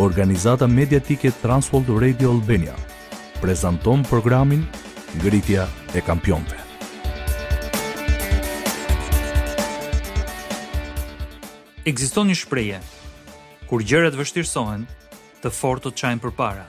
[0.00, 2.74] Organizata Mediatike Transworld Radio Albania
[3.40, 4.64] prezenton programin
[5.18, 6.54] Ngritja e Kampionve
[11.84, 12.78] Ekziston një shpreje
[13.66, 14.84] kur gjërat vështirësohen
[15.42, 16.68] të fort të qajnë për para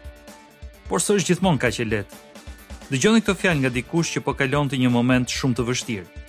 [0.89, 4.80] por së është gjithmon ka që dëgjoni këtë fjalë nga dikush që po kalon të
[4.82, 6.25] një moment shumë të vështirë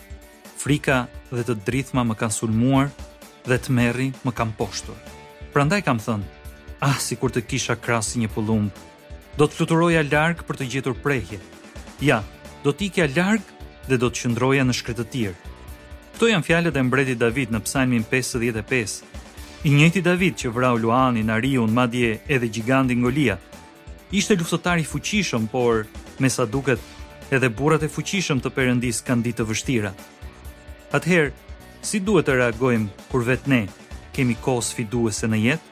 [0.61, 1.01] frika
[1.33, 2.93] dhe të drithma më kanë sulmuar
[3.49, 5.01] dhe të merri më kanë poshtur
[5.57, 6.37] prandaj kam thënë
[6.81, 8.71] ah si kur të kisha krasi një pëllumb.
[9.37, 11.41] Do të fluturoja larg për të gjetur prehje.
[12.01, 12.21] Ja,
[12.65, 13.45] do të ikja larg
[13.89, 15.35] dhe do të qëndroja në shkretëtir.
[16.15, 19.01] Këto janë fjallet e mbreti David në psalmin 55.
[19.65, 23.37] I njëti David që vrau Luani, Nariun, Madje edhe Gjigandi Ngolia,
[24.11, 25.85] ishte luftotari fuqishëm, por,
[26.19, 26.81] me sa duket,
[27.31, 29.93] edhe burat e fuqishëm të përëndis kanë ditë të vështira.
[30.97, 31.37] Atëherë,
[31.85, 33.61] si duhet të reagojmë kur vetë ne
[34.17, 35.70] kemi kohë sfiduese në jetë?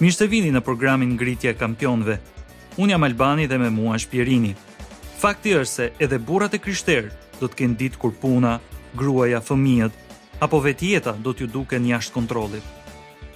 [0.00, 2.14] Mirë se vini në programin Ngritja e Kampionëve.
[2.80, 4.54] Un jam Albani dhe me mua është Pierini.
[5.20, 8.54] Fakti është se edhe burrat e Krishtër do të kenë ditë kur puna,
[8.96, 9.98] gruaja, fëmijët
[10.40, 12.64] apo vetë jeta do t'ju duken jashtë kontrollit.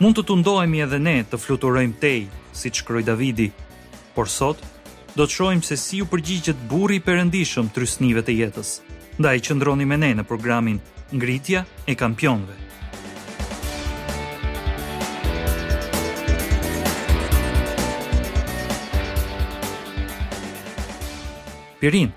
[0.00, 2.22] Mund të tundohemi edhe ne të fluturojmë tej,
[2.56, 3.50] siç shkroi Davidi,
[4.16, 4.64] por sot
[5.18, 8.78] do të shohim se si u përgjigjet burri i perëndishëm trysnive të jetës.
[9.20, 10.80] Ndaj qëndroni me ne në programin
[11.12, 12.63] Ngritja e Kampionëve.
[21.84, 22.08] Shpirin.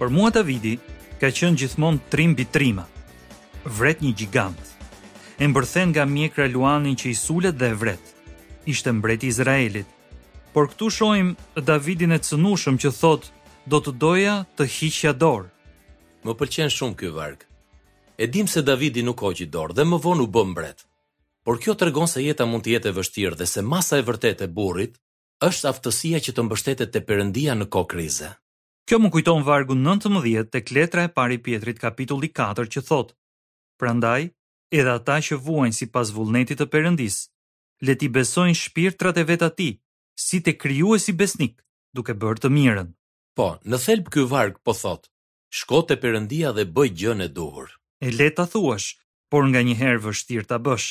[0.00, 0.72] Për mua Davidi
[1.20, 2.82] ka qënë gjithmonë trim mbi trima.
[3.78, 4.58] Vret një gigant.
[5.38, 8.00] E mbërthen nga mjekra Luanin që i sulet dhe e vret.
[8.66, 9.86] Ishte mbreti i Izraelit.
[10.52, 13.28] Por këtu shohim Davidin e cënushëm që thot,
[13.70, 15.52] do të doja të hiqja dorë.
[16.26, 17.44] Më pëlqen shumë ky varg.
[18.18, 20.82] E dim se Davidi nuk hoqi dorë dhe më vonë u bë mbret.
[21.46, 24.48] Por kjo tregon se jeta mund të jetë e vështirë dhe se masa e vërtetë
[24.50, 24.98] e burrit
[25.52, 28.32] është aftësia që të mbështetet te Perëndia në kohë krize.
[28.86, 33.16] Kjo më kujton vargu 19 të kletra e pari pjetrit kapitulli 4 që thotë,
[33.82, 34.20] prandaj
[34.78, 37.16] edhe ata që vuajnë si pas vullnetit të përëndis,
[37.82, 39.70] le ti besojnë shpirë e vet ti,
[40.26, 41.58] si te kryu e si besnik,
[41.98, 42.92] duke bërë të mirën.
[43.34, 45.10] Po, në thelbë kjo vargë po thotë,
[45.50, 47.68] shko te përëndia dhe bëjë gjën e duhur.
[48.06, 48.94] E le ta thuash,
[49.30, 50.86] por nga një herë vështirë ta bësh.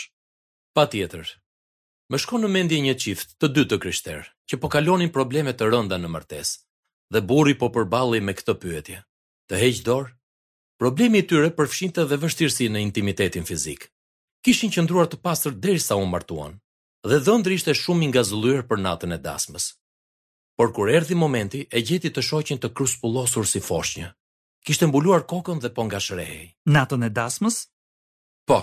[0.76, 1.32] Pa tjetër,
[2.12, 5.72] më shko në mendje një qift të dy të kryshter, që po kalonin problemet të
[5.72, 6.65] rënda në mërtesë
[7.14, 9.00] dhe burri po përballej me këtë pyetje.
[9.52, 10.12] Të heq dorë?
[10.82, 13.88] Problemi i tyre përfshinte edhe vështirësi në intimitetin fizik.
[14.44, 16.58] Kishin qëndruar të pastër derisa u martuan
[17.06, 19.66] dhe dhëndri ishte shumë i ngazëlluar për natën e dasmës.
[20.58, 24.10] Por kur erdhi momenti, e gjeti të shoqin të kruspullosur si foshnjë.
[24.66, 26.46] Kishte mbuluar kokën dhe po ngashrehej.
[26.76, 27.56] Natën e dasmës?
[28.50, 28.58] Po.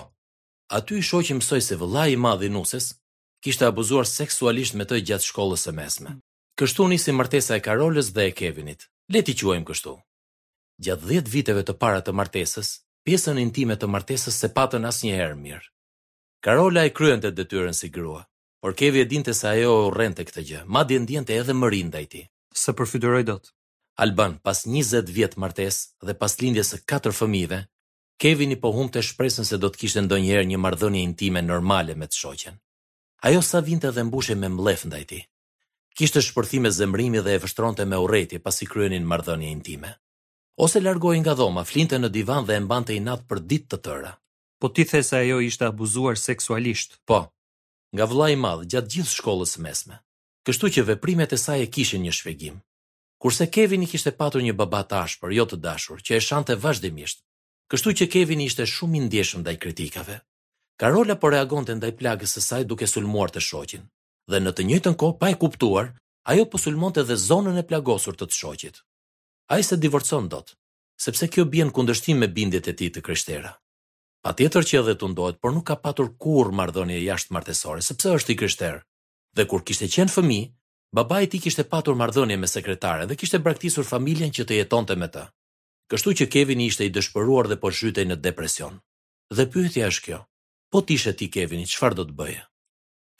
[0.77, 2.91] Aty i shoqi mësoi se vëllai i madh i nuses
[3.43, 6.17] kishte abuzuar seksualisht me të gjatë shkollës së mesme.
[6.61, 8.83] Kështu nisi martesa e Karolës dhe e Kevinit.
[9.13, 9.93] Le ti quajmë kështu.
[10.85, 12.69] Gjatë 10 viteve të para të martesës,
[13.07, 15.65] pjesën intime të martesës se patën asnjëherë mirë.
[16.45, 18.21] Karola e kryente detyrën si grua,
[18.61, 22.05] por Kevi e dinte se ajo urrente këtë gjë, madje ndjente edhe më rinë ndaj
[22.13, 22.25] tij.
[22.63, 23.49] Së përfituroi dot.
[24.05, 27.63] Alban, pas 20 vjet martesë dhe pas lindjes së katër fëmijëve,
[28.21, 32.05] Kevin i po humbte shpresën se do të kishte ndonjëherë një marrëdhënie intime normale me
[32.05, 32.61] të shoqen.
[33.25, 35.23] Ajo sa vinte dhe mbushej me mbledh ndaj tij
[35.97, 39.91] kishte shpërthime zemrimi dhe e vështronte me urrëti pasi kryenin marrëdhënie intime.
[40.65, 43.79] Ose largohej nga dhoma, flinte në divan dhe e mbante i natë për ditë të
[43.87, 44.11] tëra.
[44.61, 46.97] Po ti the se ajo ishte abuzuar seksualisht?
[47.09, 47.19] Po.
[47.93, 49.97] Nga vëlla i madh gjatë gjithë shkollës së mesme.
[50.45, 52.57] Kështu që veprimet e saj e kishin një shpjegim.
[53.23, 56.55] Kurse Kevin i kishte patur një baba të ashpër, jo të dashur, që e shante
[56.59, 57.21] vazhdimisht.
[57.71, 60.19] Kështu që Kevin ishte shumë i ndjeshëm ndaj kritikave.
[60.81, 63.85] Karola po reagonte ndaj plagës së saj duke sulmuar të shoqin
[64.31, 65.89] dhe në të njëjtën kohë pa e kuptuar,
[66.31, 68.77] ajo po sulmonte dhe zonën e plagosur të të shoqit.
[69.51, 70.53] Ai se divorcon dot,
[71.05, 73.51] sepse kjo bie në kundërshtim me bindjet e tij të krishtera.
[74.23, 78.37] Patjetër që edhe tundohet, por nuk ka patur kurrë marrëdhënie jashtë martësore, sepse është i
[78.39, 78.77] krishter.
[79.35, 80.47] Dhe kur kishte qenë fëmijë,
[80.95, 84.95] babai i tij kishte patur marrëdhënie me sekretare dhe kishte braktisur familjen që të jetonte
[85.01, 85.25] me të.
[85.91, 88.79] Kështu që Kevin i ishte i dëshpëruar dhe po zhytej në depresion.
[89.35, 90.23] Dhe pyetja është kjo:
[90.71, 92.43] Po tishe ti Kevin, çfarë do të bëje?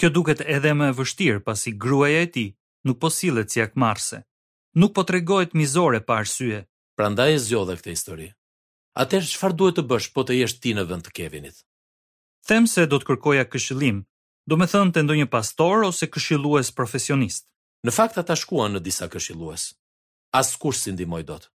[0.03, 2.47] Kjo duket edhe më e vështirë pasi gruaja e tij
[2.87, 4.17] nuk po sillet si akmarrse.
[4.75, 6.57] Nuk po tregohet mizore pa arsye.
[6.99, 8.27] Prandaj e zgjodha këtë histori.
[8.99, 11.63] Atëh çfarë duhet të bësh po të jesh ti në vend të Kevinit?
[12.51, 14.01] Them se do të kërkoja këshillim,
[14.51, 17.47] do me thënë të ndonjë pastor ose këshillues profesionist.
[17.87, 19.69] Në fakt ata shkuan në disa këshillues.
[20.35, 21.47] As kush si ndimoj dot.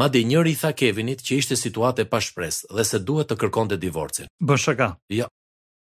[0.00, 3.76] Madje njëri i tha Kevinit që ishte situate pa shpresë dhe se duhet të kërkonte
[3.76, 4.32] të divorcin.
[4.40, 4.94] Bën shaka.
[5.20, 5.28] Ja, jo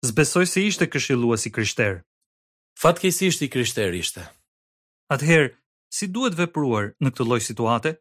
[0.06, 2.02] zbesoj se ishte këshilua si kryshter.
[2.82, 4.26] Fatkesisht i kryshter ishte.
[5.14, 5.52] Atëherë,
[5.96, 7.94] si duhet vepruar në këtë loj situate?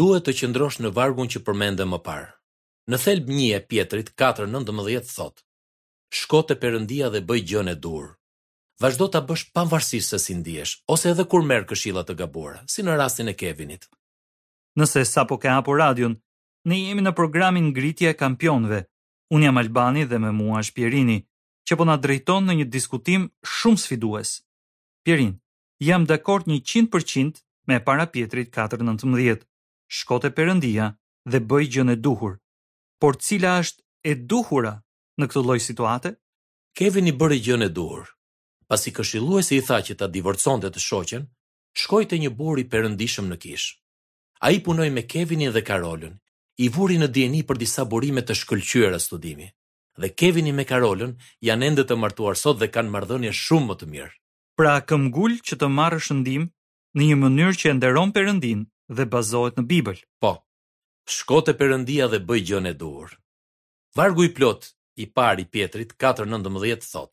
[0.00, 2.28] Duhet të qëndrosh në vargun që përmende më parë.
[2.88, 5.42] Në thelb një e pjetrit, 4.19 thot,
[6.16, 8.10] shko përëndia dhe bëj gjën e durë.
[8.82, 12.82] Vazhdo të bësh pavarësisht se si ndihesh, ose edhe kur merë këshilat të gabuara, si
[12.84, 13.88] në rastin e Kevinit.
[14.78, 16.14] Nëse sa po ke hapur radion,
[16.68, 18.84] ne jemi në programin ngritje e kampionëve
[19.36, 21.16] Unë jam Albani dhe me mua është Pierini,
[21.68, 24.30] që po na drejton në një diskutim shumë sfidues.
[25.04, 25.34] Pierin,
[25.88, 29.44] jam dakord 100% me para pjetrit 4:19.
[29.98, 30.86] Shkote përëndia
[31.32, 32.34] dhe bëj gjën e duhur.
[33.02, 34.74] Por cila është e duhura
[35.20, 36.14] në këtë lloj situate?
[36.78, 38.06] Kevin i bëri gjën e duhur.
[38.68, 41.22] Pasi si i tha që ta divorconte të shoqen,
[41.80, 43.68] shkoi te një burr i perëndishëm në kish.
[44.46, 46.14] Ai punoi me Kevinin dhe Karolën,
[46.58, 49.46] i vuri në dini për disa burime të shkëlqyera studimi.
[50.00, 51.12] Dhe Kevini me Karolën
[51.46, 54.14] janë ende të martuar sot dhe kanë marrëdhënie shumë më të mirë.
[54.58, 56.48] Pra këmgull që të marrësh ndihmë
[56.98, 58.64] në një mënyrë që e nderon Perëndin
[58.98, 59.98] dhe bazohet në Bibël.
[60.22, 60.32] Po.
[61.18, 63.08] Shkote Perëndia dhe bëj gjën e duur.
[63.96, 64.62] Vargu i plot
[65.02, 65.06] i
[65.52, 67.12] pjetrit 4:19 thot.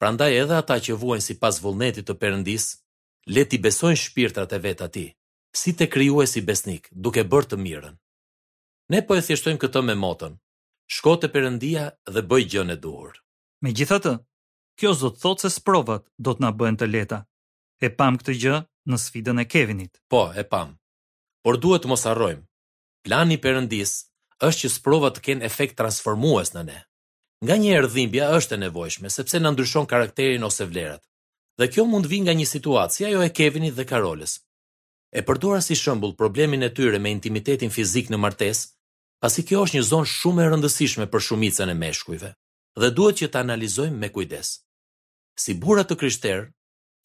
[0.00, 2.64] Prandaj edhe ata që si sipas vullnetit të Perëndis,
[3.36, 5.12] leti besojnë shpirtrat e vet atij,
[5.60, 7.96] si te krijuesi besnik, duke bërë të mirën.
[8.92, 10.36] Ne po e thjeshtojmë këtë me motën.
[10.94, 13.16] Shko te Perëndia dhe bëj gjën e duhur.
[13.66, 14.12] Megjithatë,
[14.78, 17.18] kjo zot thotë se sprovat do të na bëhen të leta.
[17.82, 18.58] E pam këtë gjë
[18.90, 19.98] në sfidën e Kevinit.
[20.12, 20.76] Po, e pam.
[21.42, 22.46] Por duhet të mos harrojmë.
[23.06, 23.96] Plani i Perëndis
[24.46, 26.78] është që sprovat të kenë efekt transformues në ne.
[27.42, 31.02] Nga një erdhimbja është e nevojshme, sepse në ndryshon karakterin ose vlerat.
[31.58, 34.38] Dhe kjo mund vi nga një situatë, si ajo e Kevinit dhe Karoles.
[35.10, 35.74] E përdora si
[36.16, 38.75] problemin e tyre me intimitetin fizik në martesë,
[39.26, 42.28] pasi kjo është një zonë shumë e rëndësishme për shumicën e meshkujve
[42.82, 44.50] dhe duhet që ta analizojmë me kujdes.
[45.42, 46.44] Si bura të krishterë,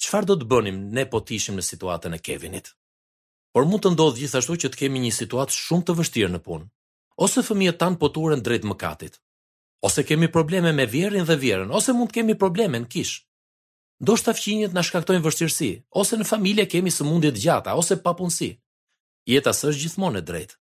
[0.06, 2.68] çfarë do të bënim ne po ishim në situatën e Kevinit?
[3.54, 6.70] Por mund të ndodhë gjithashtu që të kemi një situatë shumë të vështirë në punë,
[7.26, 9.18] ose fëmijët tan po turen drejt mëkatit,
[9.90, 13.16] ose kemi probleme me vjerin dhe vjerën, ose mund të kemi probleme në kish.
[14.06, 15.72] Do shta fqinjet na shkaktojnë vështirësi,
[16.02, 18.54] ose në familje kemi sëmundje të gjata ose papunësi.
[19.34, 20.61] Jeta s'është gjithmonë e drejtë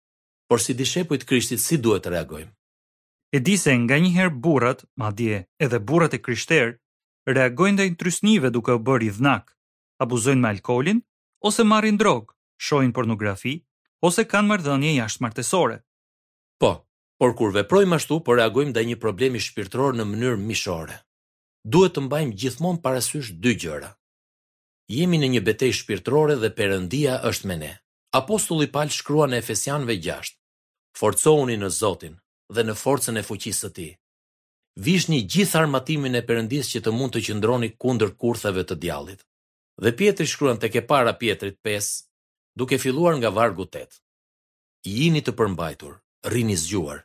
[0.49, 2.49] por si dishepuj të Krishtit si duhet të reagojmë.
[3.31, 6.71] E di se nga njëherë burat, burrat, madje edhe burrat e krishterë,
[7.29, 9.53] reagojnë ndaj intrysnive duke u bërë dhnak,
[10.01, 11.03] abuzojnë me alkolin
[11.45, 12.33] ose marrin drogë,
[12.65, 13.53] shohin pornografi
[14.09, 15.77] ose kanë marrëdhënie jashtë martesore.
[16.57, 16.71] Po,
[17.19, 20.97] por kur veprojmë ashtu, po reagojmë ndaj një problemi shpirtëror në mënyrë mishore.
[21.63, 23.93] Duhet të mbajmë gjithmonë parasysh dy gjëra.
[24.97, 27.73] Jemi në një betejë shpirtërore dhe Perëndia është me ne.
[28.17, 29.99] Apostulli Paul shkruan në Efesianëve
[30.97, 32.15] forcohuni në Zotin
[32.53, 33.87] dhe në forcën e fuqisë të ti.
[34.85, 39.23] Vishni gjithë armatimin e përëndis që të mund të qëndroni kundër kurtheve të djallit.
[39.79, 41.91] Dhe pjetri shkruan të ke para pjetrit 5,
[42.59, 43.85] duke filluar nga vargu 8.
[44.85, 45.93] Jini të përmbajtur,
[46.33, 47.01] rini zgjuar,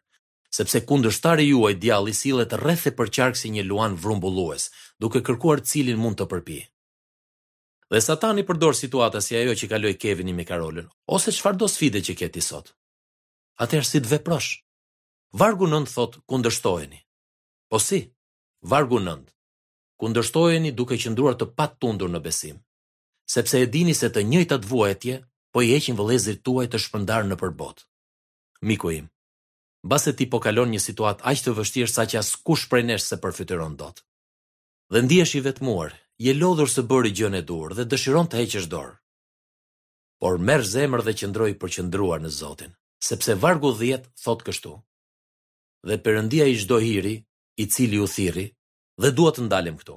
[0.55, 4.69] sepse kundërshtari juaj djalli silet rreth e përqark si një luan vrumbullues,
[5.03, 6.61] duke kërkuar cilin mund të përpi.
[7.91, 12.15] Dhe satani përdor situata si ajo që kaloi Kevini me Karolën, ose çfarëdo sfide që
[12.23, 12.71] keti sot
[13.63, 14.49] atëherë si të veprosh?
[15.39, 17.01] Vargu 9 thot kundërshtoheni.
[17.71, 18.01] Po si?
[18.73, 19.29] Vargu 9.
[20.03, 22.57] Kundërshtoheni duke qëndruar të patundur në besim,
[23.31, 25.19] sepse e dini se të njëjtat vuajtje
[25.55, 27.85] po i heqin vëllezërit tuaj të shpëndar në përbot.
[28.67, 29.07] Miku im,
[29.87, 33.79] mbase ti po kalon një situatë aq të vështirë saqë askush prej nesh se përfituron
[33.81, 34.03] dot.
[34.93, 38.69] Dhe ndihesh i vetmuar, je lodhur së bëri gjën e durë dhe dëshiron të heqësh
[38.75, 38.95] dorë.
[40.21, 42.73] Por merr zemër dhe qëndroi përqendruar në Zotin
[43.07, 44.73] sepse vargu 10 thot kështu.
[45.89, 47.15] Dhe Perëndia i çdo hiri,
[47.61, 48.47] i cili u thirri,
[49.03, 49.97] dhe dua të ndalem këtu.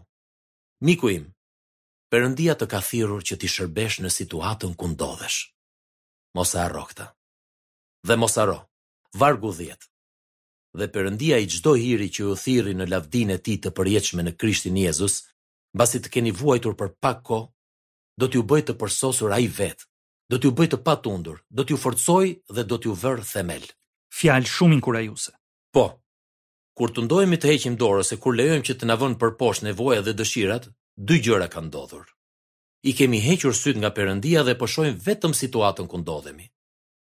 [0.85, 1.25] Miku im,
[2.11, 5.39] Perëndia të ka thirrur që ti shërbesh në situatën ku ndodhesh.
[6.35, 7.07] Mos e harro këtë.
[8.07, 8.59] Dhe mos haro.
[9.21, 9.79] Vargu 10.
[10.77, 14.33] Dhe Perëndia i çdo hiri që u thiri në lavdinë e tij të përjetshme në
[14.39, 15.15] Krishtin Jezus,
[15.75, 17.47] mbasi të keni vuajtur për pak kohë,
[18.19, 19.85] do t'ju bëjt të përsosur ai vetë
[20.29, 23.63] do t'ju bëj të patundur, do t'ju forcoj dhe do t'ju vër themel.
[24.17, 25.31] Fjalë shumë inkurajuese.
[25.75, 25.85] Po.
[26.77, 30.01] Kur të ndohemi të heqim dorë ose kur lejojmë që të na vënë përposh nevoja
[30.05, 30.67] dhe dëshirat,
[31.07, 32.05] dy gjëra kanë ndodhur.
[32.83, 36.45] I kemi hequr syt nga Perëndia dhe po shohim vetëm situatën ku ndodhemi.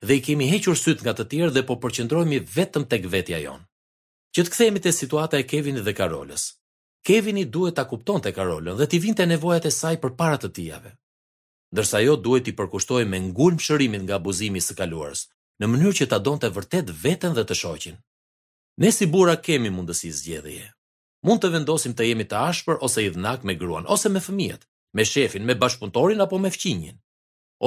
[0.06, 3.62] Dhe i kemi hequr syt nga të tjerë dhe po përqendrohemi vetëm tek vetja jon.
[4.34, 6.44] Që të kthehemi te situata e Kevinit dhe Karolës.
[7.06, 10.90] Kevini duhet ta kuptonte Karolën dhe t'i vinte nevojat e saj përpara të tijave,
[11.76, 15.26] ndërsa jo duhet i përkushtoj me ngulm shërimin nga abuzimi së kaluarës,
[15.60, 17.96] në mënyrë që ta donë të vërtet vetën dhe të shoqin.
[18.80, 20.64] Ne si bura kemi mundësi zgjedhje.
[21.26, 24.64] Mund të vendosim të jemi të ashpër ose i dhnak me gruan, ose me fëmijet,
[24.96, 26.96] me shefin, me bashkëpunëtorin apo me fqinjin.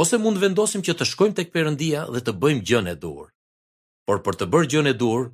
[0.01, 3.30] Ose mund të vendosim që të shkojmë tek Perëndia dhe të bëjmë gjën e dur.
[4.06, 5.28] Por për të bërë gjën e dur,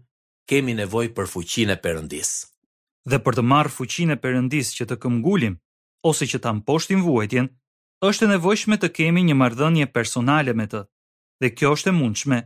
[0.52, 2.32] kemi nevojë për fuqinë e përëndis.
[3.10, 5.56] Dhe për të marrë fuqinë e Perëndisë që të këmbgulim
[6.10, 7.52] ose që ta mposhtim vuajtjen,
[8.04, 10.82] është e nevojshme të kemi një marrëdhënie personale me të,
[11.42, 12.40] dhe kjo është e mundshme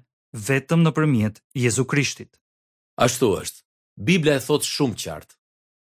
[0.46, 2.38] vetëm nëpërmjet Jezu Krishtit.
[3.02, 3.64] Ashtu është.
[4.00, 5.36] Bibla e thot shumë qartë.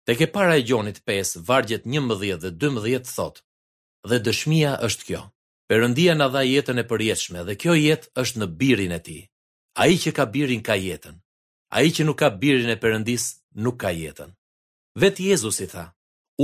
[0.10, 3.44] Tek e para e Gjonit 5, vargjet 11 dhe 12 thot:
[4.10, 5.22] "Dhe dëshmia është kjo:
[5.70, 9.24] Perëndia na dha jetën e përjetshme dhe kjo jetë është në birin e tij.
[9.82, 11.16] Ai që ka birin ka jetën.
[11.78, 13.26] Ai që nuk ka birin e Perëndis
[13.64, 14.32] nuk ka jetën."
[15.02, 15.86] Vet Jezusi tha: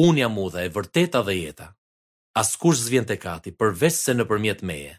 [0.06, 1.68] Unë jam udha e vërteta dhe jeta
[2.38, 4.96] askush zvjen të kati, përvesh se në përmjet meje,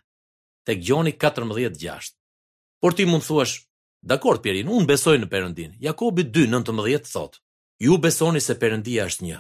[0.67, 2.15] të gjoni 14.6.
[2.83, 3.61] Por ti mund thuash,
[4.11, 7.39] dakor, Pirin, unë besoj në përëndin, Jakobi 2.19 thot,
[7.83, 9.39] ju besoni se përëndia është një,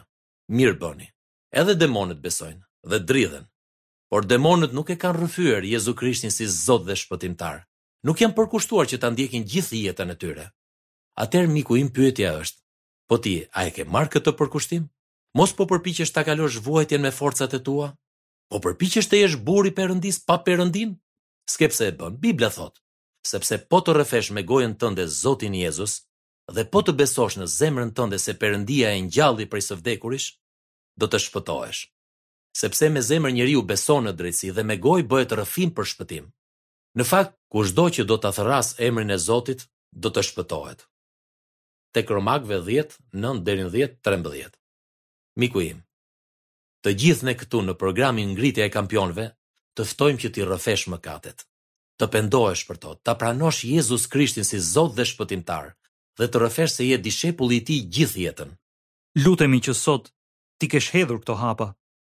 [0.58, 1.08] mirë bëni,
[1.62, 2.62] edhe demonet besojnë
[2.92, 3.48] dhe dridhen,
[4.10, 7.64] por demonet nuk e kanë rëfyër Jezu Krishtin si zot dhe shpëtimtar,
[8.06, 10.46] nuk janë përkushtuar që të ndjekin gjithë jetën e tyre.
[11.22, 12.62] Atër miku im pyetja është,
[13.10, 14.86] po ti, a e ke marrë këtë përkushtim?
[15.38, 17.88] Mos po përpiqesh ta kalosh vuajtjen me forcat e tua?
[18.50, 20.90] Po përpiqesh të jesh burr i Perëndis pa Perëndin?
[21.54, 22.16] Skepse e bën.
[22.24, 22.80] Bibla thot:
[23.30, 25.94] Sepse po të rrefesh me gojën tënde Zotin Jezus
[26.54, 30.26] dhe po të besosh në zemrën tënde se Perëndia e ngjalli prej së vdekurish,
[30.98, 31.84] do të shpëtohesh.
[32.62, 36.26] Sepse me zemër njeriu beson në drejtësi dhe me gojë bëhet rrëfim për shpëtim.
[36.98, 39.62] Në fakt, kushdo që do ta thërras emrin e Zotit,
[40.02, 40.82] do të shpëtohet.
[41.94, 44.56] Tek Romakëve 10:9 deri në 10:13
[45.38, 45.78] Miku im,
[46.82, 49.26] të gjithë ne këtu në programin ngritja e kampionëve,
[49.78, 51.44] të ftojmë që ti rrëfesh mëkatet,
[52.02, 55.68] të pendohesh për to, ta pranosh Jezus Krishtin si Zot dhe Shpëtimtar,
[56.18, 58.50] dhe të rrëfesh se je dishepulli i Tij gjithë jetën.
[59.22, 60.10] Lutemi që sot
[60.58, 61.68] ti kesh hedhur këto hapa,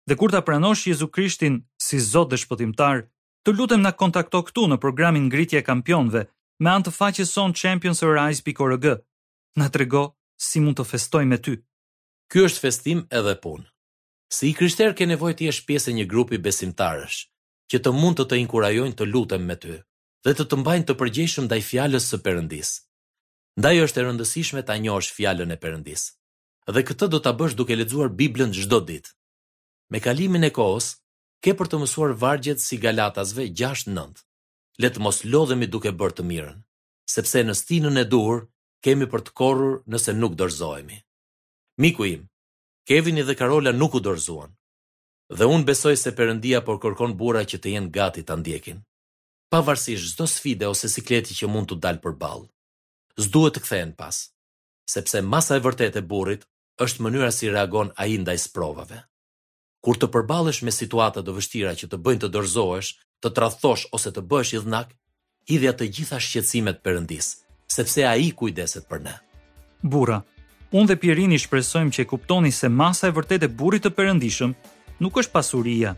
[0.08, 3.06] dhe kur ta pranosh Jezu Krishtin si Zot dhe Shpëtimtar,
[3.46, 6.26] të lutem na kontakto këtu në programin ngritja e kampionëve
[6.62, 8.90] me anë të faqes on championsrise.org.
[9.60, 10.08] Na trego
[10.42, 11.60] si mund të festojmë me ty.
[12.32, 13.66] Ky është festim edhe punë.
[14.32, 17.16] Si i krishter ke nevojë të jesh pjesë e një grupi besimtarësh
[17.70, 19.74] që të mund të të inkurajojnë të lutem me ty
[20.24, 22.70] dhe të të mbajnë të përgjegjshëm ndaj fjalës së Perëndis.
[23.60, 26.06] Ndaj është e rëndësishme ta njohësh fjalën e Perëndis.
[26.72, 29.12] Dhe këtë do ta bësh duke lexuar Biblën çdo ditë.
[29.92, 30.88] Me kalimin e kohës,
[31.44, 34.24] ke për të mësuar vargjet si Galatasve 6:9.
[34.80, 36.58] Le të mos lodhemi duke bërë të mirën,
[37.16, 38.46] sepse në stinën e duhur
[38.86, 41.02] kemi për të korrur nëse nuk dorëzohemi.
[41.82, 42.22] Miku im,
[42.88, 44.50] Kevin dhe Karola nuk u dorzuan.
[45.38, 48.78] Dhe unë besoj se përëndia por kërkon bura që të jenë gati të ndjekin.
[49.50, 52.46] Pavarësisht zdo sfide ose sikleti që mund të dalë për balë.
[53.24, 54.14] Zduhet të kthehen pas,
[54.94, 56.46] sepse masa e vërtet e burit
[56.86, 59.00] është mënyra si reagon a ndaj sprovave.
[59.82, 64.10] Kur të përbalësh me situata të vështira që të bëjnë të dorzohesh, të trathosh ose
[64.14, 64.88] të bësh i dhnak,
[65.50, 67.34] hidhja të gjitha shqetsimet përëndis,
[67.78, 69.16] sepse a i kujdeset për ne.
[69.82, 70.20] Bura,
[70.72, 74.54] Unë dhe Pierini shpresojmë që e kuptoni se masa e vërtet e burit të perëndishëm
[75.04, 75.90] nuk është pasuria,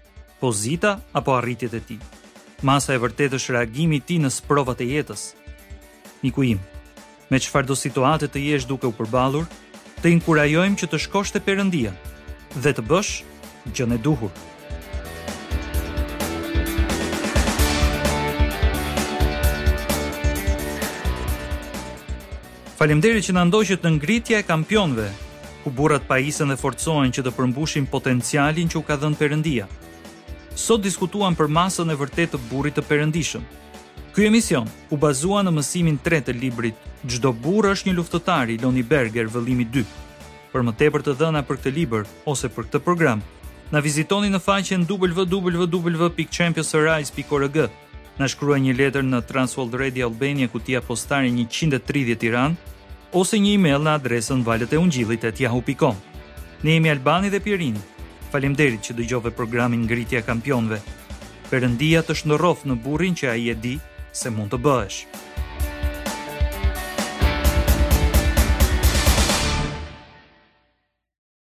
[0.43, 2.01] pozita apo arritjet e tij.
[2.67, 5.29] Masa e vërtet është reagimi i tij në sprovat e jetës.
[6.25, 6.43] Miku
[7.31, 9.47] me çfarë do situatë të jesh duke u përballur,
[10.03, 11.93] të inkurajojmë që të shkosh te Perëndia
[12.63, 13.15] dhe të bësh
[13.75, 14.31] gjën e duhur.
[22.85, 25.07] Faleminderit që na ndoqët në ngritje e kampionëve,
[25.63, 29.65] ku burrat paisën dhe forcohen që të përmbushin potencialin që u ka dhënë Perëndia.
[30.65, 33.45] Sot diskutuan për masën e vërtetë të burrit të perëndishëm.
[34.13, 36.77] Ky emision u bazua në mësimin 3 të librit
[37.09, 39.85] Çdo burrë është një luftëtar i Loni Berger vëllimi 2.
[40.53, 43.19] Për më tepër të dhëna për këtë libër ose për këtë program,
[43.73, 47.59] na vizitoni në faqen www.championsarise.org
[48.21, 52.55] Na shkruaj një letër në Transworld Radio Albania, kutia postare 130 Tiranë,
[53.15, 55.95] ose një email në adresën valet e ungjillit e tjahu.com.
[56.67, 57.83] Ne jemi Albani dhe Pjerini,
[58.33, 60.81] falem derit që dëgjove programin ngritja kampionve.
[61.53, 63.77] Përëndia të shndorof në burin që a i e di
[64.11, 65.33] se mund të bëshë.